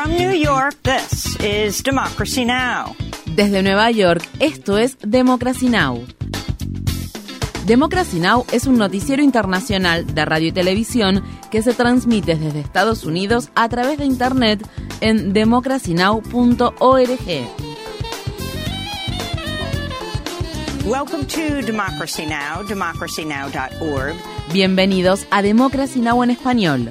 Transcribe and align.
From 0.00 0.16
New 0.16 0.32
York, 0.32 0.76
this 0.82 1.36
is 1.44 1.82
Democracy 1.82 2.46
Now! 2.46 2.96
Desde 3.36 3.62
Nueva 3.62 3.90
York, 3.90 4.22
esto 4.38 4.78
es 4.78 4.96
Democracy 5.02 5.68
Now! 5.68 6.06
Democracy 7.66 8.18
Now! 8.18 8.46
es 8.50 8.66
un 8.66 8.78
noticiero 8.78 9.22
internacional 9.22 10.06
de 10.06 10.24
radio 10.24 10.48
y 10.48 10.52
televisión 10.52 11.22
que 11.50 11.60
se 11.60 11.74
transmite 11.74 12.36
desde 12.36 12.60
Estados 12.60 13.04
Unidos 13.04 13.50
a 13.54 13.68
través 13.68 13.98
de 13.98 14.06
Internet 14.06 14.66
en 15.02 15.34
democracynow.org. 15.34 16.70
Welcome 20.86 21.26
to 21.26 21.66
Democracy 21.66 22.24
Now!, 22.24 22.66
democracynow.org. 22.66 24.14
Bienvenidos 24.50 25.26
a 25.30 25.42
Democracy 25.42 26.00
Now! 26.00 26.24
en 26.24 26.30
español 26.30 26.90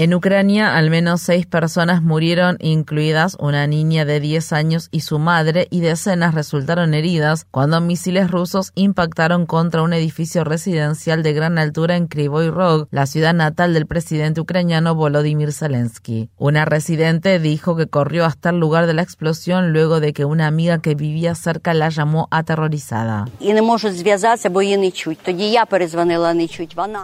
En 0.00 0.14
Ucrania, 0.14 0.78
al 0.78 0.88
menos 0.88 1.20
seis 1.20 1.44
personas 1.44 2.00
murieron, 2.00 2.56
incluidas 2.60 3.36
una 3.38 3.66
niña 3.66 4.06
de 4.06 4.18
10 4.18 4.54
años 4.54 4.88
y 4.90 5.00
su 5.00 5.18
madre, 5.18 5.68
y 5.70 5.80
decenas 5.80 6.34
resultaron 6.34 6.94
heridas 6.94 7.46
cuando 7.50 7.82
misiles 7.82 8.30
rusos 8.30 8.72
impactaron 8.76 9.44
contra 9.44 9.82
un 9.82 9.92
edificio 9.92 10.42
residencial 10.42 11.22
de 11.22 11.34
gran 11.34 11.58
altura 11.58 11.96
en 11.96 12.06
Krivoy 12.06 12.48
Rog, 12.48 12.88
la 12.90 13.04
ciudad 13.04 13.34
natal 13.34 13.74
del 13.74 13.86
presidente 13.86 14.40
ucraniano 14.40 14.94
Volodymyr 14.94 15.52
Zelensky. 15.52 16.30
Una 16.38 16.64
residente 16.64 17.38
dijo 17.38 17.76
que 17.76 17.86
corrió 17.86 18.24
hasta 18.24 18.48
el 18.48 18.58
lugar 18.58 18.86
de 18.86 18.94
la 18.94 19.02
explosión 19.02 19.74
luego 19.74 20.00
de 20.00 20.14
que 20.14 20.24
una 20.24 20.46
amiga 20.46 20.80
que 20.80 20.94
vivía 20.94 21.34
cerca 21.34 21.74
la 21.74 21.90
llamó 21.90 22.26
aterrorizada. 22.30 23.26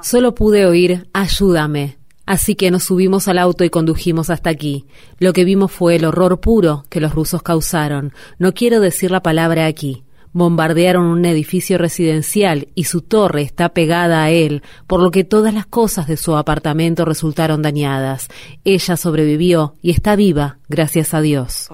Solo 0.03 0.35
pude 0.35 0.65
oír, 0.65 1.11
ayúdame. 1.13 1.99
Así 2.27 2.57
que 2.57 2.71
nos 2.73 2.85
subimos 2.85 3.29
al 3.29 3.39
auto 3.39 3.65
y 3.65 3.71
condujimos 3.71 4.31
hasta 4.31 4.51
aquí. 4.51 4.87
Lo 5.19 5.33
que 5.33 5.45
vimos 5.45 5.71
fue 5.71 5.97
el 5.97 6.05
horror 6.05 6.41
puro 6.41 6.85
que 6.91 7.01
los 7.01 7.15
rusos 7.15 7.43
causaron. 7.43 8.13
No 8.39 8.53
quiero 8.53 8.81
decir 8.81 9.13
la 9.13 9.23
palabra 9.23 9.67
aquí. 9.67 10.03
Bombardearon 10.33 11.07
un 11.07 11.25
edificio 11.25 11.79
residencial 11.79 12.69
y 12.75 12.85
su 12.85 13.01
torre 13.01 13.41
está 13.41 13.71
pegada 13.71 14.23
a 14.23 14.31
él, 14.31 14.63
por 14.87 15.01
lo 15.01 15.11
que 15.11 15.25
todas 15.25 15.55
las 15.55 15.65
cosas 15.65 16.07
de 16.09 16.19
su 16.19 16.37
apartamento 16.37 17.07
resultaron 17.07 17.63
dañadas. 17.63 18.29
Ella 18.63 18.99
sobrevivió 18.99 19.77
y 19.81 19.93
está 19.93 20.15
viva, 20.15 20.59
gracias 20.69 21.15
a 21.15 21.23
Dios. 21.23 21.69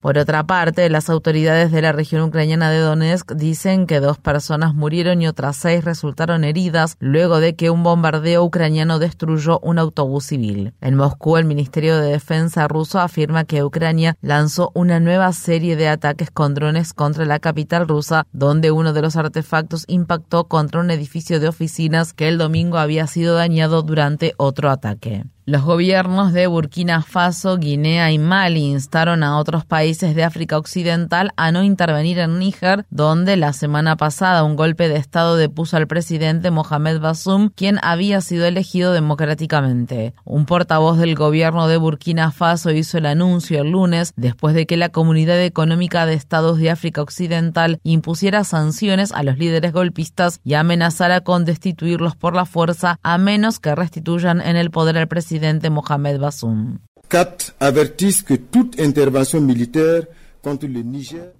Por 0.00 0.16
otra 0.16 0.44
parte, 0.44 0.88
las 0.88 1.10
autoridades 1.10 1.70
de 1.70 1.82
la 1.82 1.92
región 1.92 2.22
ucraniana 2.22 2.70
de 2.70 2.78
Donetsk 2.78 3.32
dicen 3.32 3.86
que 3.86 4.00
dos 4.00 4.16
personas 4.16 4.74
murieron 4.74 5.20
y 5.20 5.28
otras 5.28 5.56
seis 5.56 5.84
resultaron 5.84 6.42
heridas 6.42 6.96
luego 7.00 7.38
de 7.38 7.54
que 7.54 7.68
un 7.68 7.82
bombardeo 7.82 8.42
ucraniano 8.42 8.98
destruyó 8.98 9.58
un 9.60 9.78
autobús 9.78 10.24
civil. 10.24 10.72
En 10.80 10.94
Moscú, 10.94 11.36
el 11.36 11.44
Ministerio 11.44 12.00
de 12.00 12.12
Defensa 12.12 12.66
ruso 12.66 12.98
afirma 12.98 13.44
que 13.44 13.62
Ucrania 13.62 14.16
lanzó 14.22 14.70
una 14.72 15.00
nueva 15.00 15.30
serie 15.34 15.76
de 15.76 15.88
ataques 15.88 16.30
con 16.30 16.54
drones 16.54 16.94
contra 16.94 17.26
la 17.26 17.38
capital 17.38 17.86
rusa, 17.86 18.26
donde 18.32 18.70
uno 18.70 18.94
de 18.94 19.02
los 19.02 19.16
artefactos 19.16 19.84
impactó 19.86 20.44
contra 20.44 20.80
un 20.80 20.90
edificio 20.90 21.40
de 21.40 21.48
oficinas 21.48 22.14
que 22.14 22.28
el 22.28 22.38
domingo 22.38 22.78
había 22.78 23.06
sido 23.06 23.34
dañado 23.34 23.82
durante 23.82 24.32
otro 24.38 24.70
ataque. 24.70 25.24
Los 25.46 25.62
gobiernos 25.62 26.34
de 26.34 26.46
Burkina 26.46 27.00
Faso, 27.00 27.56
Guinea 27.56 28.12
y 28.12 28.18
Mali 28.18 28.60
instaron 28.60 29.22
a 29.22 29.38
otros 29.38 29.64
países 29.64 30.14
de 30.14 30.22
África 30.22 30.58
Occidental 30.58 31.30
a 31.36 31.50
no 31.50 31.64
intervenir 31.64 32.18
en 32.18 32.38
Níger, 32.38 32.84
donde 32.90 33.38
la 33.38 33.54
semana 33.54 33.96
pasada 33.96 34.44
un 34.44 34.54
golpe 34.54 34.88
de 34.88 34.96
Estado 34.96 35.36
depuso 35.36 35.78
al 35.78 35.86
presidente 35.86 36.50
Mohamed 36.50 37.00
Bassoum, 37.00 37.48
quien 37.54 37.78
había 37.82 38.20
sido 38.20 38.44
elegido 38.44 38.92
democráticamente. 38.92 40.12
Un 40.24 40.44
portavoz 40.44 40.98
del 40.98 41.14
gobierno 41.14 41.68
de 41.68 41.78
Burkina 41.78 42.32
Faso 42.32 42.70
hizo 42.70 42.98
el 42.98 43.06
anuncio 43.06 43.62
el 43.62 43.70
lunes 43.70 44.12
después 44.16 44.54
de 44.54 44.66
que 44.66 44.76
la 44.76 44.90
Comunidad 44.90 45.42
Económica 45.42 46.04
de 46.04 46.14
Estados 46.14 46.58
de 46.58 46.70
África 46.70 47.00
Occidental 47.00 47.80
impusiera 47.82 48.44
sanciones 48.44 49.10
a 49.10 49.22
los 49.22 49.38
líderes 49.38 49.72
golpistas 49.72 50.38
y 50.44 50.52
amenazara 50.52 51.22
con 51.22 51.46
destituirlos 51.46 52.14
por 52.14 52.36
la 52.36 52.44
fuerza 52.44 52.98
a 53.02 53.16
menos 53.16 53.58
que 53.58 53.74
restituyan 53.74 54.42
en 54.42 54.56
el 54.56 54.70
poder 54.70 54.98
al 54.98 55.08
presidente 55.08 55.29
presidente 55.30 55.70
Mohamed 55.70 56.18
Bassoum. 56.18 56.78
CAT 57.08 57.54
avertís 57.60 58.20
que 58.20 58.36
toda 58.36 58.82
intervención 58.82 59.46
militar 59.46 60.08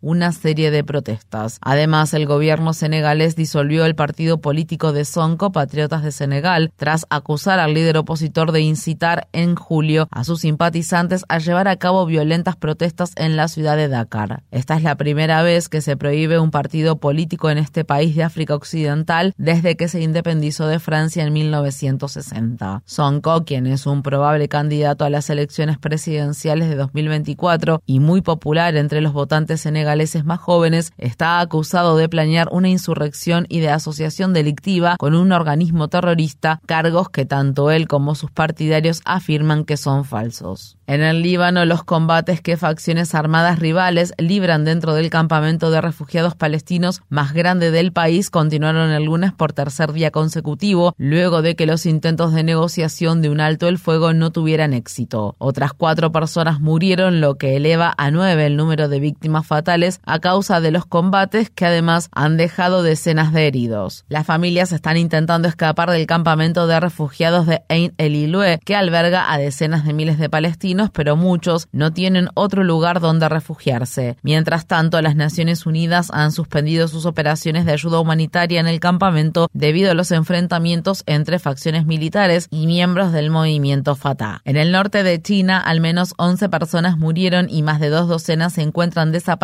una 0.00 0.32
serie 0.32 0.70
de 0.70 0.82
protestas. 0.84 1.58
Además, 1.62 2.12
el 2.14 2.26
gobierno 2.26 2.72
senegalés 2.72 3.36
disolvió 3.36 3.84
el 3.84 3.94
partido 3.94 4.40
político 4.40 4.92
de 4.92 5.04
Sonko, 5.04 5.52
Patriotas 5.52 6.02
de 6.02 6.12
Senegal, 6.12 6.72
tras 6.76 7.06
acusar 7.10 7.60
al 7.60 7.74
líder 7.74 7.96
opositor 7.98 8.52
de 8.52 8.60
incitar 8.60 9.28
en 9.32 9.54
julio 9.54 10.08
a 10.10 10.24
sus 10.24 10.40
simpatizantes 10.40 11.24
a 11.28 11.38
llevar 11.38 11.68
a 11.68 11.76
cabo 11.76 12.04
violentas 12.06 12.56
protestas 12.56 13.12
en 13.16 13.36
la 13.36 13.48
ciudad 13.48 13.76
de 13.76 13.88
Dakar. 13.88 14.42
Esta 14.50 14.76
es 14.76 14.82
la 14.82 14.96
primera 14.96 15.42
vez 15.42 15.68
que 15.68 15.80
se 15.80 15.96
prohíbe 15.96 16.38
un 16.38 16.50
partido 16.50 16.96
político 16.96 17.50
en 17.50 17.58
este 17.58 17.84
país 17.84 18.16
de 18.16 18.24
África 18.24 18.54
Occidental 18.54 19.34
desde 19.36 19.76
que 19.76 19.88
se 19.88 20.00
independizó 20.00 20.66
de 20.66 20.80
Francia 20.80 21.22
en 21.22 21.32
1960. 21.32 22.82
Sonko, 22.84 23.44
quien 23.44 23.66
es 23.66 23.86
un 23.86 24.02
probable 24.02 24.48
candidato 24.48 25.04
a 25.04 25.10
las 25.10 25.30
elecciones 25.30 25.78
presidenciales 25.78 26.68
de 26.68 26.76
2024 26.76 27.82
y 27.86 28.00
muy 28.00 28.20
popular 28.20 28.76
entre 28.76 29.00
los 29.00 29.12
votantes 29.12 29.59
senegaleses 29.60 30.24
más 30.24 30.40
jóvenes, 30.40 30.92
está 30.98 31.40
acusado 31.40 31.96
de 31.96 32.08
planear 32.08 32.48
una 32.50 32.68
insurrección 32.68 33.46
y 33.48 33.60
de 33.60 33.70
asociación 33.70 34.32
delictiva 34.32 34.96
con 34.98 35.14
un 35.14 35.32
organismo 35.32 35.88
terrorista, 35.88 36.60
cargos 36.66 37.10
que 37.10 37.26
tanto 37.26 37.70
él 37.70 37.88
como 37.88 38.14
sus 38.14 38.30
partidarios 38.30 39.02
afirman 39.04 39.64
que 39.64 39.76
son 39.76 40.04
falsos. 40.04 40.76
En 40.86 41.02
el 41.02 41.22
Líbano, 41.22 41.64
los 41.66 41.84
combates 41.84 42.40
que 42.40 42.56
facciones 42.56 43.14
armadas 43.14 43.60
rivales 43.60 44.12
libran 44.18 44.64
dentro 44.64 44.94
del 44.94 45.08
campamento 45.08 45.70
de 45.70 45.80
refugiados 45.80 46.34
palestinos 46.34 47.02
más 47.08 47.32
grande 47.32 47.70
del 47.70 47.92
país 47.92 48.30
continuaron 48.30 48.90
el 48.90 49.04
lunes 49.04 49.32
por 49.32 49.52
tercer 49.52 49.92
día 49.92 50.10
consecutivo, 50.10 50.94
luego 50.96 51.42
de 51.42 51.54
que 51.54 51.66
los 51.66 51.86
intentos 51.86 52.32
de 52.32 52.42
negociación 52.42 53.22
de 53.22 53.30
un 53.30 53.40
alto 53.40 53.68
el 53.68 53.78
fuego 53.78 54.12
no 54.12 54.32
tuvieran 54.32 54.72
éxito. 54.72 55.36
Otras 55.38 55.72
cuatro 55.72 56.10
personas 56.10 56.60
murieron, 56.60 57.20
lo 57.20 57.36
que 57.36 57.56
eleva 57.56 57.94
a 57.96 58.10
nueve 58.10 58.46
el 58.46 58.56
número 58.56 58.88
de 58.88 59.00
víctimas 59.00 59.46
fatales 59.50 60.00
a 60.06 60.20
causa 60.20 60.60
de 60.60 60.70
los 60.70 60.86
combates 60.86 61.50
que 61.50 61.66
además 61.66 62.08
han 62.12 62.36
dejado 62.36 62.84
decenas 62.84 63.32
de 63.32 63.48
heridos. 63.48 64.04
Las 64.08 64.24
familias 64.24 64.70
están 64.70 64.96
intentando 64.96 65.48
escapar 65.48 65.90
del 65.90 66.06
campamento 66.06 66.68
de 66.68 66.78
refugiados 66.78 67.48
de 67.48 67.62
Ein 67.68 67.92
el 67.98 68.60
que 68.64 68.76
alberga 68.76 69.32
a 69.32 69.38
decenas 69.38 69.84
de 69.84 69.92
miles 69.92 70.18
de 70.20 70.30
palestinos, 70.30 70.90
pero 70.92 71.16
muchos 71.16 71.66
no 71.72 71.92
tienen 71.92 72.28
otro 72.34 72.62
lugar 72.62 73.00
donde 73.00 73.28
refugiarse. 73.28 74.16
Mientras 74.22 74.68
tanto, 74.68 75.02
las 75.02 75.16
Naciones 75.16 75.66
Unidas 75.66 76.10
han 76.12 76.30
suspendido 76.30 76.86
sus 76.86 77.04
operaciones 77.04 77.64
de 77.66 77.72
ayuda 77.72 77.98
humanitaria 77.98 78.60
en 78.60 78.68
el 78.68 78.78
campamento 78.78 79.48
debido 79.52 79.90
a 79.90 79.94
los 79.94 80.12
enfrentamientos 80.12 81.02
entre 81.06 81.40
facciones 81.40 81.86
militares 81.86 82.46
y 82.52 82.68
miembros 82.68 83.12
del 83.12 83.30
movimiento 83.30 83.96
Fatah. 83.96 84.42
En 84.44 84.56
el 84.56 84.70
norte 84.70 85.02
de 85.02 85.20
China, 85.20 85.58
al 85.58 85.80
menos 85.80 86.14
11 86.18 86.48
personas 86.50 86.98
murieron 86.98 87.48
y 87.50 87.62
más 87.62 87.80
de 87.80 87.88
dos 87.88 88.06
docenas 88.06 88.52
se 88.52 88.62
encuentran 88.62 89.10
desaparecidas 89.10 89.39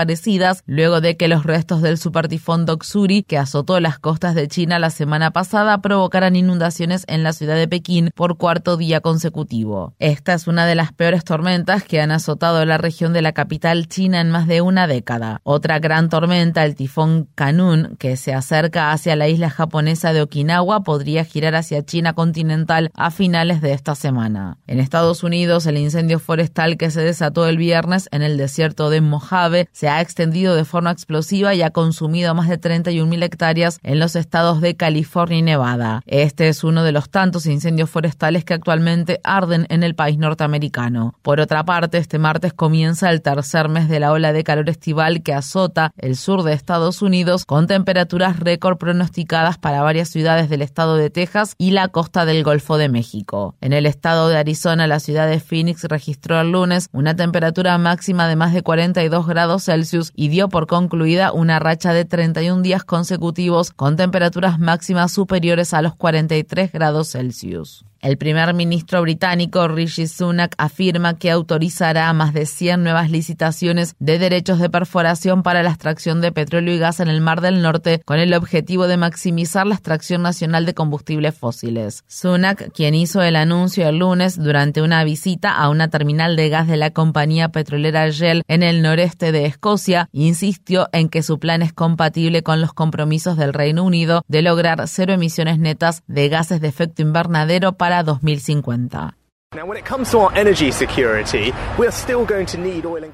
luego 0.66 1.00
de 1.00 1.16
que 1.16 1.28
los 1.28 1.44
restos 1.44 1.82
del 1.82 1.98
supertifón 1.98 2.66
Doksuri, 2.66 3.22
que 3.22 3.38
azotó 3.38 3.80
las 3.80 3.98
costas 3.98 4.34
de 4.34 4.48
China 4.48 4.78
la 4.78 4.90
semana 4.90 5.30
pasada, 5.30 5.78
provocaran 5.80 6.36
inundaciones 6.36 7.04
en 7.08 7.22
la 7.22 7.32
ciudad 7.32 7.56
de 7.56 7.68
Pekín 7.68 8.10
por 8.14 8.36
cuarto 8.36 8.76
día 8.76 9.00
consecutivo. 9.00 9.94
Esta 9.98 10.34
es 10.34 10.46
una 10.46 10.66
de 10.66 10.74
las 10.74 10.92
peores 10.92 11.24
tormentas 11.24 11.84
que 11.84 12.00
han 12.00 12.10
azotado 12.10 12.64
la 12.64 12.78
región 12.78 13.12
de 13.12 13.22
la 13.22 13.32
capital 13.32 13.88
china 13.88 14.20
en 14.20 14.30
más 14.30 14.46
de 14.46 14.60
una 14.60 14.86
década. 14.86 15.40
Otra 15.42 15.78
gran 15.78 16.08
tormenta, 16.08 16.64
el 16.64 16.74
tifón 16.74 17.28
Kanun, 17.34 17.96
que 17.98 18.16
se 18.16 18.34
acerca 18.34 18.92
hacia 18.92 19.16
la 19.16 19.28
isla 19.28 19.50
japonesa 19.50 20.12
de 20.12 20.22
Okinawa, 20.22 20.82
podría 20.82 21.24
girar 21.24 21.54
hacia 21.54 21.84
China 21.84 22.12
continental 22.12 22.90
a 22.94 23.10
finales 23.10 23.60
de 23.60 23.72
esta 23.72 23.94
semana. 23.94 24.58
En 24.66 24.80
Estados 24.80 25.22
Unidos, 25.22 25.66
el 25.66 25.78
incendio 25.78 26.18
forestal 26.18 26.76
que 26.76 26.90
se 26.90 27.00
desató 27.00 27.46
el 27.46 27.56
viernes 27.56 28.08
en 28.12 28.22
el 28.22 28.36
desierto 28.36 28.90
de 28.90 29.00
Mojave 29.00 29.68
se 29.76 29.90
ha 29.90 30.00
extendido 30.00 30.54
de 30.54 30.64
forma 30.64 30.90
explosiva 30.90 31.52
y 31.54 31.60
ha 31.60 31.68
consumido 31.68 32.34
más 32.34 32.48
de 32.48 32.58
31.000 32.58 33.22
hectáreas 33.22 33.78
en 33.82 33.98
los 33.98 34.16
estados 34.16 34.62
de 34.62 34.74
California 34.74 35.36
y 35.36 35.42
Nevada. 35.42 36.02
Este 36.06 36.48
es 36.48 36.64
uno 36.64 36.82
de 36.82 36.92
los 36.92 37.10
tantos 37.10 37.44
incendios 37.44 37.90
forestales 37.90 38.42
que 38.46 38.54
actualmente 38.54 39.20
arden 39.22 39.66
en 39.68 39.82
el 39.82 39.94
país 39.94 40.16
norteamericano. 40.16 41.14
Por 41.20 41.40
otra 41.40 41.62
parte, 41.66 41.98
este 41.98 42.18
martes 42.18 42.54
comienza 42.54 43.10
el 43.10 43.20
tercer 43.20 43.68
mes 43.68 43.90
de 43.90 44.00
la 44.00 44.12
ola 44.12 44.32
de 44.32 44.44
calor 44.44 44.70
estival 44.70 45.22
que 45.22 45.34
azota 45.34 45.92
el 45.98 46.16
sur 46.16 46.42
de 46.42 46.54
Estados 46.54 47.02
Unidos 47.02 47.44
con 47.44 47.66
temperaturas 47.66 48.40
récord 48.40 48.78
pronosticadas 48.78 49.58
para 49.58 49.82
varias 49.82 50.08
ciudades 50.08 50.48
del 50.48 50.62
estado 50.62 50.96
de 50.96 51.10
Texas 51.10 51.54
y 51.58 51.72
la 51.72 51.88
costa 51.88 52.24
del 52.24 52.44
Golfo 52.44 52.78
de 52.78 52.88
México. 52.88 53.54
En 53.60 53.74
el 53.74 53.84
estado 53.84 54.30
de 54.30 54.38
Arizona, 54.38 54.86
la 54.86 55.00
ciudad 55.00 55.28
de 55.28 55.38
Phoenix 55.38 55.84
registró 55.84 56.40
el 56.40 56.52
lunes 56.52 56.88
una 56.92 57.14
temperatura 57.14 57.76
máxima 57.76 58.26
de 58.26 58.36
más 58.36 58.54
de 58.54 58.62
42 58.62 59.26
grados 59.26 59.65
Celsius 59.66 60.12
y 60.16 60.28
dio 60.28 60.48
por 60.48 60.66
concluida 60.66 61.32
una 61.32 61.58
racha 61.58 61.92
de 61.92 62.04
31 62.04 62.62
días 62.62 62.84
consecutivos 62.84 63.70
con 63.70 63.96
temperaturas 63.96 64.58
máximas 64.58 65.12
superiores 65.12 65.74
a 65.74 65.82
los 65.82 65.94
43 65.94 66.72
grados 66.72 67.12
Celsius. 67.12 67.84
El 68.00 68.18
primer 68.18 68.52
ministro 68.54 69.00
británico 69.02 69.66
Rishi 69.68 70.06
Sunak 70.06 70.54
afirma 70.58 71.18
que 71.18 71.30
autorizará 71.30 72.12
más 72.12 72.34
de 72.34 72.46
100 72.46 72.82
nuevas 72.82 73.10
licitaciones 73.10 73.94
de 73.98 74.18
derechos 74.18 74.58
de 74.58 74.68
perforación 74.68 75.42
para 75.42 75.62
la 75.62 75.70
extracción 75.70 76.20
de 76.20 76.30
petróleo 76.30 76.74
y 76.74 76.78
gas 76.78 77.00
en 77.00 77.08
el 77.08 77.20
Mar 77.20 77.40
del 77.40 77.62
Norte 77.62 78.02
con 78.04 78.18
el 78.18 78.34
objetivo 78.34 78.86
de 78.86 78.96
maximizar 78.96 79.66
la 79.66 79.74
extracción 79.74 80.22
nacional 80.22 80.66
de 80.66 80.74
combustibles 80.74 81.34
fósiles. 81.34 82.04
Sunak, 82.06 82.70
quien 82.72 82.94
hizo 82.94 83.22
el 83.22 83.34
anuncio 83.34 83.88
el 83.88 83.98
lunes 83.98 84.38
durante 84.38 84.82
una 84.82 85.02
visita 85.04 85.56
a 85.56 85.68
una 85.70 85.88
terminal 85.88 86.36
de 86.36 86.48
gas 86.48 86.68
de 86.68 86.76
la 86.76 86.90
compañía 86.90 87.48
petrolera 87.48 88.08
Shell 88.10 88.42
en 88.46 88.62
el 88.62 88.82
noreste 88.82 89.32
de 89.32 89.46
Escocia, 89.46 90.08
insistió 90.12 90.88
en 90.92 91.08
que 91.08 91.22
su 91.22 91.38
plan 91.38 91.62
es 91.62 91.72
compatible 91.72 92.42
con 92.42 92.60
los 92.60 92.72
compromisos 92.72 93.36
del 93.36 93.54
Reino 93.54 93.84
Unido 93.84 94.22
de 94.28 94.42
lograr 94.42 94.86
cero 94.86 95.14
emisiones 95.14 95.58
netas 95.58 96.02
de 96.06 96.28
gases 96.28 96.60
de 96.60 96.68
efecto 96.68 97.02
invernadero 97.02 97.72
para 97.72 97.85
para 97.86 98.02
2050. 98.02 99.16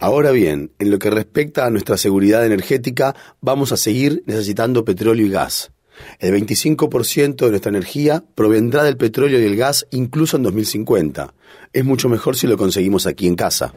Ahora 0.00 0.30
bien, 0.30 0.70
en 0.78 0.90
lo 0.90 0.98
que 0.98 1.10
respecta 1.10 1.66
a 1.66 1.70
nuestra 1.70 1.98
seguridad 1.98 2.46
energética, 2.46 3.14
vamos 3.42 3.72
a 3.72 3.76
seguir 3.76 4.22
necesitando 4.24 4.86
petróleo 4.86 5.26
y 5.26 5.30
gas. 5.30 5.72
El 6.18 6.32
25% 6.34 7.36
de 7.36 7.50
nuestra 7.50 7.68
energía 7.68 8.24
provendrá 8.34 8.82
del 8.82 8.96
petróleo 8.96 9.38
y 9.38 9.44
el 9.44 9.56
gas 9.56 9.86
incluso 9.90 10.38
en 10.38 10.44
2050. 10.44 11.34
Es 11.74 11.84
mucho 11.84 12.08
mejor 12.08 12.34
si 12.34 12.46
lo 12.46 12.56
conseguimos 12.56 13.06
aquí 13.06 13.26
en 13.26 13.36
casa. 13.36 13.74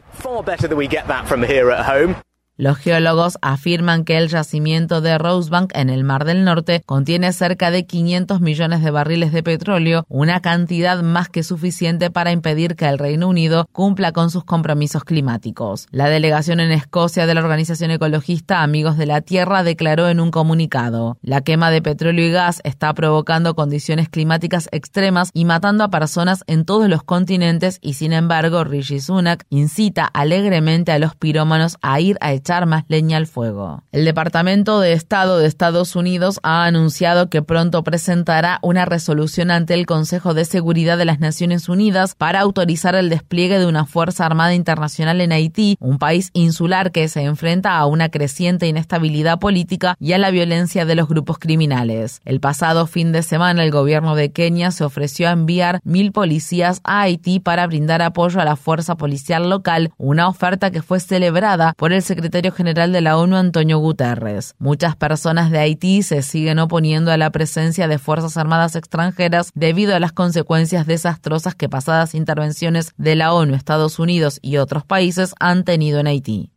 Los 2.58 2.78
geólogos 2.78 3.36
afirman 3.42 4.04
que 4.04 4.16
el 4.16 4.28
yacimiento 4.28 5.02
de 5.02 5.18
Rosebank 5.18 5.76
en 5.76 5.90
el 5.90 6.04
Mar 6.04 6.24
del 6.24 6.42
Norte 6.42 6.82
contiene 6.86 7.34
cerca 7.34 7.70
de 7.70 7.84
500 7.84 8.40
millones 8.40 8.82
de 8.82 8.90
barriles 8.90 9.30
de 9.32 9.42
petróleo, 9.42 10.06
una 10.08 10.40
cantidad 10.40 11.02
más 11.02 11.28
que 11.28 11.42
suficiente 11.42 12.10
para 12.10 12.32
impedir 12.32 12.74
que 12.74 12.88
el 12.88 12.98
Reino 12.98 13.28
Unido 13.28 13.68
cumpla 13.72 14.12
con 14.12 14.30
sus 14.30 14.44
compromisos 14.44 15.04
climáticos. 15.04 15.86
La 15.90 16.08
delegación 16.08 16.60
en 16.60 16.72
Escocia 16.72 17.26
de 17.26 17.34
la 17.34 17.42
organización 17.42 17.90
ecologista 17.90 18.62
Amigos 18.62 18.96
de 18.96 19.04
la 19.04 19.20
Tierra 19.20 19.62
declaró 19.62 20.08
en 20.08 20.18
un 20.18 20.30
comunicado, 20.30 21.18
la 21.20 21.42
quema 21.42 21.70
de 21.70 21.82
petróleo 21.82 22.26
y 22.26 22.30
gas 22.30 22.62
está 22.64 22.94
provocando 22.94 23.54
condiciones 23.54 24.08
climáticas 24.08 24.70
extremas 24.72 25.28
y 25.34 25.44
matando 25.44 25.84
a 25.84 25.90
personas 25.90 26.42
en 26.46 26.64
todos 26.64 26.88
los 26.88 27.02
continentes 27.02 27.80
y 27.82 27.94
sin 27.94 28.14
embargo 28.14 28.64
Rishi 28.64 29.00
Sunak 29.00 29.44
incita 29.50 30.06
alegremente 30.06 30.92
a 30.92 30.98
los 30.98 31.14
pirómanos 31.16 31.76
a 31.82 32.00
ir 32.00 32.16
a 32.22 32.32
más 32.66 32.84
leña 32.88 33.16
al 33.16 33.26
fuego. 33.26 33.82
El 33.90 34.04
Departamento 34.04 34.80
de 34.80 34.92
Estado 34.92 35.38
de 35.38 35.46
Estados 35.46 35.96
Unidos 35.96 36.38
ha 36.42 36.64
anunciado 36.64 37.28
que 37.28 37.42
pronto 37.42 37.82
presentará 37.82 38.60
una 38.62 38.84
resolución 38.84 39.50
ante 39.50 39.74
el 39.74 39.84
Consejo 39.84 40.32
de 40.32 40.44
Seguridad 40.44 40.96
de 40.96 41.04
las 41.04 41.18
Naciones 41.18 41.68
Unidas 41.68 42.14
para 42.14 42.40
autorizar 42.40 42.94
el 42.94 43.08
despliegue 43.08 43.58
de 43.58 43.66
una 43.66 43.84
Fuerza 43.84 44.24
Armada 44.24 44.54
Internacional 44.54 45.20
en 45.20 45.32
Haití, 45.32 45.76
un 45.80 45.98
país 45.98 46.30
insular 46.34 46.92
que 46.92 47.08
se 47.08 47.22
enfrenta 47.22 47.76
a 47.76 47.86
una 47.86 48.10
creciente 48.10 48.68
inestabilidad 48.68 49.40
política 49.40 49.96
y 49.98 50.12
a 50.12 50.18
la 50.18 50.30
violencia 50.30 50.84
de 50.84 50.94
los 50.94 51.08
grupos 51.08 51.38
criminales. 51.38 52.20
El 52.24 52.38
pasado 52.38 52.86
fin 52.86 53.10
de 53.10 53.24
semana 53.24 53.64
el 53.64 53.72
gobierno 53.72 54.14
de 54.14 54.30
Kenia 54.30 54.70
se 54.70 54.84
ofreció 54.84 55.28
a 55.28 55.32
enviar 55.32 55.80
mil 55.82 56.12
policías 56.12 56.80
a 56.84 57.00
Haití 57.00 57.40
para 57.40 57.66
brindar 57.66 58.02
apoyo 58.02 58.40
a 58.40 58.44
la 58.44 58.56
fuerza 58.56 58.96
policial 58.96 59.50
local, 59.50 59.90
una 59.98 60.28
oferta 60.28 60.70
que 60.70 60.82
fue 60.82 61.00
celebrada 61.00 61.74
por 61.76 61.92
el 61.92 62.02
secretario 62.02 62.35
General 62.52 62.92
de 62.92 63.00
la 63.00 63.16
ONU, 63.16 63.36
Antonio 63.36 63.78
Guterres. 63.78 64.54
Muchas 64.58 64.96
personas 64.96 65.50
de 65.50 65.58
Haití 65.58 66.02
se 66.02 66.22
siguen 66.22 66.58
oponiendo 66.58 67.10
a 67.10 67.16
la 67.16 67.30
presencia 67.30 67.88
de 67.88 67.98
Fuerzas 67.98 68.36
Armadas 68.36 68.76
extranjeras 68.76 69.50
debido 69.54 69.94
a 69.96 70.00
las 70.00 70.12
consecuencias 70.12 70.86
desastrosas 70.86 71.54
que 71.54 71.68
pasadas 71.68 72.14
intervenciones 72.14 72.92
de 72.96 73.16
la 73.16 73.32
ONU, 73.32 73.54
Estados 73.54 73.98
Unidos 73.98 74.38
y 74.42 74.58
otros 74.58 74.84
países 74.84 75.34
han 75.40 75.64
tenido 75.64 76.00
en 76.00 76.06
Haití. 76.06 76.50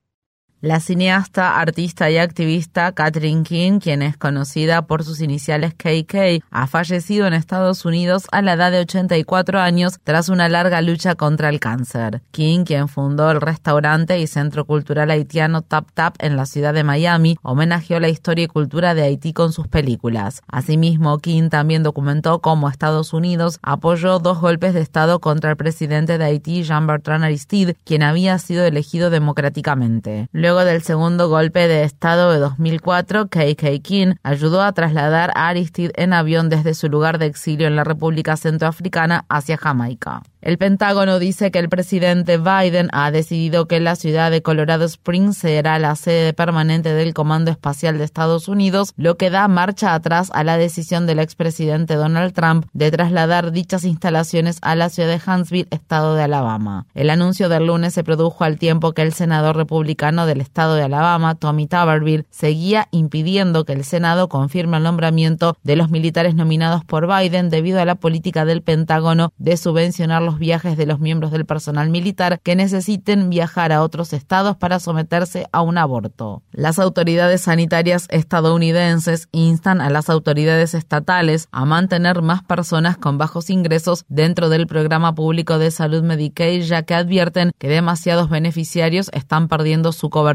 La 0.62 0.82
cineasta, 0.82 1.58
artista 1.58 2.12
y 2.12 2.18
activista 2.18 2.92
Catherine 2.92 3.44
King, 3.44 3.80
quien 3.80 4.02
es 4.02 4.18
conocida 4.18 4.82
por 4.82 5.06
sus 5.06 5.22
iniciales 5.22 5.74
KK, 5.74 6.44
ha 6.52 6.68
fallecido 6.68 7.28
en 7.28 7.34
Estados 7.34 7.86
Unidos 7.86 8.28
a 8.34 8.42
la 8.42 8.54
edad 8.54 8.70
de 8.70 8.82
84 8.82 9.58
años 9.62 10.02
tras 10.04 10.28
una 10.28 10.50
larga 10.50 10.82
lucha 10.82 11.16
contra 11.16 11.48
el 11.48 11.62
cáncer. 11.62 12.24
King, 12.32 12.66
quien 12.66 12.90
fundó 12.90 13.32
el 13.32 13.40
restaurante 13.40 14.20
y 14.20 14.28
centro 14.28 14.66
cultural 14.66 15.12
haitiano 15.12 15.62
Tap 15.62 15.92
Tap 15.94 16.16
en 16.20 16.36
la 16.36 16.46
ciudad 16.46 16.74
de 16.74 16.84
Miami, 16.84 17.38
homenajeó 17.42 18.02
la 18.02 18.10
historia 18.10 18.44
y 18.44 18.48
cultura 18.48 18.94
de 18.94 19.04
Haití 19.04 19.32
con 19.32 19.54
sus 19.54 19.70
películas. 19.70 20.42
Asimismo, 20.50 21.20
King 21.20 21.48
también 21.48 21.84
documentó 21.84 22.40
cómo 22.40 22.68
Estados 22.68 23.14
Unidos 23.14 23.60
apoyó 23.62 24.20
dos 24.20 24.42
golpes 24.42 24.74
de 24.74 24.82
Estado 24.82 25.20
contra 25.22 25.52
el 25.52 25.56
presidente 25.56 26.18
de 26.18 26.26
Haití, 26.26 26.64
Jean-Bertrand 26.64 27.24
Aristide, 27.24 27.78
quien 27.86 28.04
había 28.04 28.38
sido 28.40 28.66
elegido 28.66 29.10
democráticamente. 29.10 30.28
Del 30.58 30.82
segundo 30.82 31.30
golpe 31.30 31.68
de 31.68 31.84
Estado 31.84 32.32
de 32.32 32.40
2004, 32.40 33.28
KK 33.28 33.82
King 33.84 34.16
ayudó 34.24 34.64
a 34.64 34.74
trasladar 34.74 35.32
a 35.36 35.48
Aristide 35.48 35.94
en 35.96 36.12
avión 36.12 36.50
desde 36.50 36.74
su 36.74 36.90
lugar 36.90 37.20
de 37.20 37.28
exilio 37.28 37.68
en 37.68 37.76
la 37.76 37.84
República 37.84 38.36
Centroafricana 38.36 39.26
hacia 39.30 39.58
Jamaica. 39.58 40.24
El 40.42 40.58
Pentágono 40.58 41.20
dice 41.20 41.52
que 41.52 41.60
el 41.60 41.68
presidente 41.68 42.38
Biden 42.38 42.88
ha 42.94 43.12
decidido 43.12 43.68
que 43.68 43.82
la 43.82 43.98
ciudad 43.98 44.32
de 44.32 44.42
Colorado 44.42 44.86
Springs 44.86 45.38
será 45.38 45.78
la 45.80 45.98
sede 45.98 46.32
permanente 46.32 46.94
del 46.94 47.14
Comando 47.14 47.52
Espacial 47.52 47.98
de 47.98 48.06
Estados 48.06 48.48
Unidos, 48.48 48.94
lo 48.96 49.18
que 49.18 49.30
da 49.30 49.50
marcha 49.50 49.94
atrás 49.94 50.32
a 50.34 50.46
la 50.46 50.58
decisión 50.58 51.06
del 51.06 51.20
expresidente 51.20 51.96
Donald 51.96 52.34
Trump 52.34 52.68
de 52.72 52.90
trasladar 52.90 53.52
dichas 53.52 53.84
instalaciones 53.84 54.60
a 54.62 54.76
la 54.76 54.88
ciudad 54.88 55.10
de 55.10 55.22
Huntsville, 55.30 55.68
estado 55.72 56.16
de 56.16 56.24
Alabama. 56.24 56.86
El 56.94 57.10
anuncio 57.10 57.50
del 57.50 57.68
lunes 57.68 57.94
se 57.94 58.06
produjo 58.06 58.46
al 58.46 58.58
tiempo 58.58 58.94
que 58.94 59.02
el 59.02 59.12
senador 59.12 59.58
republicano 59.58 60.26
del 60.26 60.39
del 60.40 60.46
estado 60.46 60.76
de 60.76 60.84
Alabama, 60.84 61.36
Tommy 61.36 61.68
Tuberville, 61.68 62.26
seguía 62.30 62.88
impidiendo 62.92 63.66
que 63.66 63.74
el 63.74 63.84
Senado 63.84 64.30
confirme 64.30 64.78
el 64.78 64.84
nombramiento 64.84 65.58
de 65.64 65.76
los 65.76 65.90
militares 65.90 66.34
nominados 66.34 66.86
por 66.86 67.08
Biden 67.08 67.50
debido 67.50 67.82
a 67.82 67.86
la 67.86 67.96
política 67.96 68.46
del 68.46 68.62
Pentágono 68.62 69.34
de 69.38 69.58
subvencionar 69.58 70.22
los 70.22 70.40
viajes 70.40 70.78
de 70.78 70.86
los 70.86 71.00
miembros 71.00 71.32
del 71.32 71.46
personal 71.46 71.90
militar 71.90 72.40
que 72.42 72.56
necesiten 72.56 73.30
viajar 73.30 73.74
a 73.74 73.84
otros 73.84 74.14
estados 74.14 74.56
para 74.56 74.80
someterse 74.80 75.48
a 75.52 75.62
un 75.62 75.78
aborto. 75.78 76.42
Las 76.52 76.80
autoridades 76.80 77.42
sanitarias 77.42 78.08
estadounidenses 78.10 79.28
instan 79.34 79.82
a 79.82 79.90
las 79.90 80.10
autoridades 80.10 80.74
estatales 80.74 81.50
a 81.52 81.66
mantener 81.66 82.22
más 82.22 82.44
personas 82.44 82.96
con 82.96 83.18
bajos 83.18 83.50
ingresos 83.50 84.06
dentro 84.08 84.48
del 84.48 84.68
programa 84.68 85.14
público 85.14 85.60
de 85.60 85.72
salud 85.72 86.02
Medicaid, 86.02 86.62
ya 86.62 86.84
que 86.84 86.94
advierten 86.94 87.52
que 87.58 87.68
demasiados 87.68 88.30
beneficiarios 88.30 89.10
están 89.14 89.50
perdiendo 89.50 89.92
su 89.92 90.10
cobertura. 90.10 90.29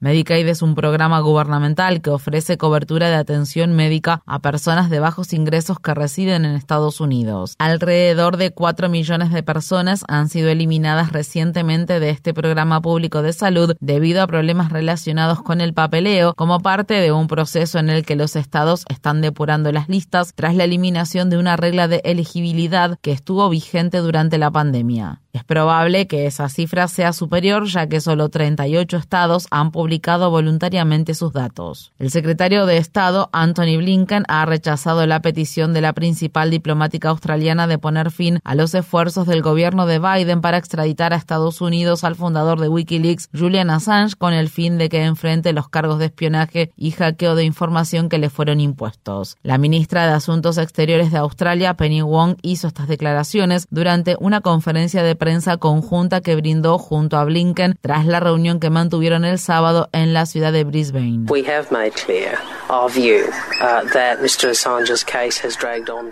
Medicaid 0.00 0.48
es 0.48 0.62
un 0.62 0.74
programa 0.74 1.20
gubernamental 1.20 2.00
que 2.00 2.10
ofrece 2.10 2.56
cobertura 2.56 3.08
de 3.08 3.16
atención 3.16 3.72
médica 3.72 4.22
a 4.26 4.38
personas 4.38 4.88
de 4.88 5.00
bajos 5.00 5.32
ingresos 5.32 5.78
que 5.78 5.92
residen 5.92 6.44
en 6.44 6.54
Estados 6.54 7.00
Unidos. 7.00 7.54
Alrededor 7.58 8.36
de 8.38 8.52
4 8.52 8.88
millones 8.88 9.32
de 9.32 9.42
personas 9.42 10.04
han 10.08 10.28
sido 10.28 10.48
eliminadas 10.48 11.12
recientemente 11.12 12.00
de 12.00 12.10
este 12.10 12.32
programa 12.32 12.80
público 12.80 13.22
de 13.22 13.32
salud 13.32 13.74
debido 13.80 14.22
a 14.22 14.26
problemas 14.26 14.72
relacionados 14.72 15.42
con 15.42 15.60
el 15.60 15.74
papeleo 15.74 16.34
como 16.34 16.60
parte 16.60 16.94
de 16.94 17.12
un 17.12 17.26
proceso 17.26 17.78
en 17.78 17.90
el 17.90 18.06
que 18.06 18.16
los 18.16 18.36
estados 18.36 18.84
están 18.88 19.20
depurando 19.20 19.72
las 19.72 19.88
listas 19.88 20.32
tras 20.34 20.54
la 20.54 20.64
eliminación 20.64 21.28
de 21.28 21.36
una 21.36 21.56
regla 21.56 21.88
de 21.88 22.00
elegibilidad 22.04 22.98
que 23.02 23.12
estuvo 23.12 23.48
vigente 23.48 23.98
durante 23.98 24.38
la 24.38 24.50
pandemia. 24.50 25.23
Es 25.34 25.42
probable 25.42 26.06
que 26.06 26.26
esa 26.26 26.48
cifra 26.48 26.86
sea 26.86 27.12
superior 27.12 27.66
ya 27.66 27.88
que 27.88 28.00
solo 28.00 28.28
38 28.28 28.96
estados 28.96 29.48
han 29.50 29.72
publicado 29.72 30.30
voluntariamente 30.30 31.12
sus 31.12 31.32
datos. 31.32 31.92
El 31.98 32.12
secretario 32.12 32.66
de 32.66 32.76
Estado, 32.76 33.30
Anthony 33.32 33.76
Blinken, 33.78 34.22
ha 34.28 34.46
rechazado 34.46 35.04
la 35.08 35.20
petición 35.22 35.74
de 35.74 35.80
la 35.80 35.92
principal 35.92 36.52
diplomática 36.52 37.08
australiana 37.08 37.66
de 37.66 37.78
poner 37.78 38.12
fin 38.12 38.38
a 38.44 38.54
los 38.54 38.76
esfuerzos 38.76 39.26
del 39.26 39.42
gobierno 39.42 39.86
de 39.86 39.98
Biden 39.98 40.40
para 40.40 40.56
extraditar 40.56 41.12
a 41.12 41.16
Estados 41.16 41.60
Unidos 41.60 42.04
al 42.04 42.14
fundador 42.14 42.60
de 42.60 42.68
Wikileaks, 42.68 43.28
Julian 43.36 43.70
Assange, 43.70 44.14
con 44.14 44.34
el 44.34 44.48
fin 44.48 44.78
de 44.78 44.88
que 44.88 45.02
enfrente 45.02 45.52
los 45.52 45.68
cargos 45.68 45.98
de 45.98 46.06
espionaje 46.06 46.70
y 46.76 46.92
hackeo 46.92 47.34
de 47.34 47.42
información 47.42 48.08
que 48.08 48.18
le 48.18 48.30
fueron 48.30 48.60
impuestos. 48.60 49.36
La 49.42 49.58
ministra 49.58 50.06
de 50.06 50.12
Asuntos 50.12 50.58
Exteriores 50.58 51.10
de 51.10 51.18
Australia, 51.18 51.74
Penny 51.74 52.02
Wong, 52.02 52.36
hizo 52.42 52.68
estas 52.68 52.86
declaraciones 52.86 53.66
durante 53.70 54.14
una 54.20 54.40
conferencia 54.40 55.02
de 55.02 55.23
prensa 55.24 55.56
conjunta 55.56 56.20
que 56.20 56.36
brindó 56.36 56.76
junto 56.76 57.16
a 57.16 57.24
Blinken 57.24 57.78
tras 57.80 58.04
la 58.04 58.20
reunión 58.20 58.60
que 58.60 58.68
mantuvieron 58.68 59.24
el 59.24 59.38
sábado 59.38 59.88
en 59.92 60.12
la 60.12 60.26
ciudad 60.26 60.52
de 60.52 60.64
Brisbane. 60.64 61.24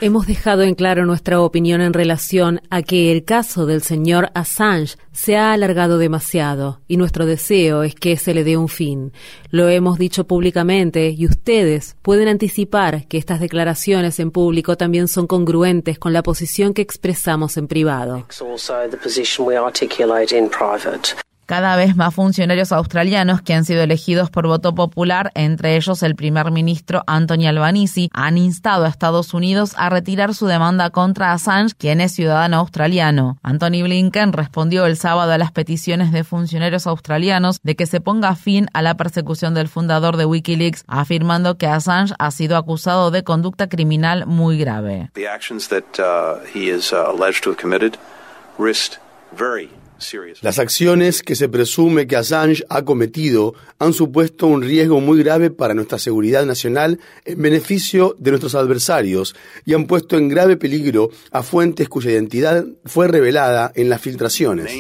Hemos 0.01 0.27
dejado 0.27 0.63
en 0.63 0.75
claro 0.75 1.07
nuestra 1.07 1.41
opinión 1.41 1.81
en 1.81 1.93
relación 1.93 2.61
a 2.71 2.83
que 2.83 3.13
el 3.13 3.25
caso 3.25 3.67
del 3.67 3.83
señor 3.83 4.31
Assange 4.35 4.97
se 5.13 5.37
ha 5.37 5.53
alargado 5.53 5.99
demasiado 5.99 6.81
y 6.89 6.97
nuestro 6.97 7.27
deseo 7.27 7.83
es 7.83 7.95
que 7.95 8.17
se 8.17 8.35
le 8.35 8.45
dé 8.45 8.57
un 8.57 8.69
fin. 8.69 9.13
Lo 9.51 9.69
hemos 9.69 9.99
dicho 9.99 10.27
públicamente 10.27 11.11
y 11.11 11.27
ustedes 11.27 11.97
pueden 12.03 12.29
anticipar 12.29 13.07
que 13.09 13.19
estas 13.19 13.41
declaraciones 13.41 14.19
en 14.21 14.31
público 14.31 14.77
también 14.77 15.09
son 15.09 15.27
congruentes 15.27 15.99
con 15.99 16.13
la 16.13 16.23
posición 16.23 16.75
que 16.75 16.83
expresamos 16.83 17.57
en 17.57 17.69
privado. 17.69 18.27
Cada 21.47 21.77
vez 21.77 21.97
más 21.97 22.15
funcionarios 22.15 22.73
australianos 22.73 23.43
que 23.43 23.53
han 23.53 23.65
sido 23.65 23.83
elegidos 23.83 24.31
por 24.31 24.47
voto 24.47 24.75
popular, 24.75 25.31
entre 25.35 25.77
ellos 25.77 26.03
el 26.03 26.15
primer 26.15 26.51
ministro 26.51 27.03
Anthony 27.07 27.47
Albanese, 27.49 28.09
han 28.13 28.39
instado 28.39 28.85
a 28.85 28.89
Estados 28.89 29.35
Unidos 29.35 29.75
a 29.77 29.91
retirar 29.91 30.35
su 30.35 30.47
demanda 30.47 30.91
contra 30.91 31.33
Assange, 31.33 31.75
quien 31.77 32.01
es 32.01 32.13
ciudadano 32.13 32.59
australiano. 32.59 33.39
Anthony 33.43 33.83
Blinken 33.83 34.33
respondió 34.33 34.87
el 34.87 34.97
sábado 34.97 35.33
a 35.33 35.39
las 35.39 35.51
peticiones 35.53 36.13
de 36.13 36.25
funcionarios 36.25 36.87
australianos 36.87 37.59
de 37.63 37.75
que 37.75 37.87
se 37.87 38.01
ponga 38.01 38.37
fin 38.37 38.69
a 38.73 38.83
la 38.83 38.97
persecución 38.97 39.55
del 39.55 39.69
fundador 39.69 40.17
de 40.17 40.25
Wikileaks, 40.25 40.85
afirmando 40.87 41.59
que 41.59 41.67
Assange 41.67 42.15
ha 42.19 42.31
sido 42.31 42.57
acusado 42.57 43.11
de 43.11 43.25
conducta 43.25 43.69
criminal 43.69 44.27
muy 44.27 44.59
grave. 44.59 45.11
Las 50.41 50.59
acciones 50.59 51.23
que 51.23 51.35
se 51.35 51.49
presume 51.49 52.07
que 52.07 52.17
Assange 52.17 52.65
ha 52.69 52.85
cometido 52.85 53.55
han 53.79 53.93
supuesto 53.93 54.47
un 54.47 54.63
riesgo 54.63 55.01
muy 55.01 55.23
grave 55.23 55.51
para 55.51 55.75
nuestra 55.75 55.99
seguridad 55.99 56.45
nacional 56.45 57.01
en 57.25 57.41
beneficio 57.41 58.17
de 58.19 58.31
nuestros 58.31 58.55
adversarios 58.55 59.35
y 59.65 59.75
han 59.75 59.87
puesto 59.87 60.17
en 60.17 60.29
grave 60.29 60.57
peligro 60.57 61.11
a 61.31 61.43
fuentes 61.43 61.89
cuya 61.89 62.11
identidad 62.11 62.65
fue 62.85 63.09
revelada 63.09 63.73
en 63.75 63.89
las 63.89 64.01
filtraciones. 64.01 64.73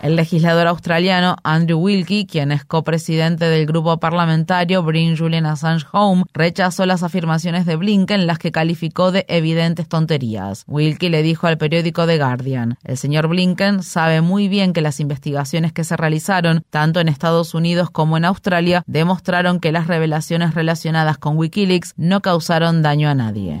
El 0.00 0.16
legislador 0.16 0.66
australiano 0.66 1.36
Andrew 1.42 1.78
Wilkie, 1.78 2.26
quien 2.26 2.52
es 2.52 2.64
copresidente 2.64 3.46
del 3.46 3.66
grupo 3.66 3.98
parlamentario 3.98 4.82
Bring 4.82 5.16
Julian 5.16 5.46
Assange 5.46 5.86
Home, 5.92 6.24
rechazó 6.32 6.86
las 6.86 7.02
afirmaciones 7.02 7.66
de 7.66 7.76
Blinken, 7.76 8.26
las 8.26 8.38
que 8.38 8.52
calificó 8.52 9.12
de 9.12 9.24
evidentes 9.28 9.88
tonterías. 9.88 10.64
Wilkie 10.66 11.10
le 11.10 11.22
dijo 11.22 11.46
al 11.46 11.58
periódico 11.58 12.06
The 12.06 12.18
Guardian, 12.18 12.78
el 12.84 12.96
señor 12.96 13.28
Blinken 13.28 13.82
sabe 13.82 14.20
muy 14.20 14.48
bien 14.48 14.72
que 14.72 14.80
las 14.80 15.00
investigaciones 15.00 15.72
que 15.72 15.84
se 15.84 15.96
realizaron, 15.96 16.64
tanto 16.70 17.00
en 17.00 17.08
Estados 17.08 17.54
Unidos 17.54 17.90
como 17.90 18.16
en 18.16 18.24
Australia, 18.24 18.82
demostraron 18.86 19.60
que 19.60 19.72
las 19.72 19.86
revelaciones 19.86 20.54
relacionadas 20.54 21.18
con 21.18 21.36
Wikileaks 21.36 21.94
no 21.96 22.22
causaron 22.22 22.82
daño 22.82 23.08
a 23.08 23.14
nadie. 23.14 23.60